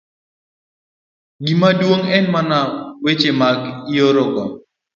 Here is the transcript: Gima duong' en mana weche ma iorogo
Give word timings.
Gima 1.45 1.69
duong' 1.79 2.11
en 2.17 2.25
mana 2.33 2.57
weche 3.03 3.29
ma 3.39 3.47
iorogo 3.93 4.43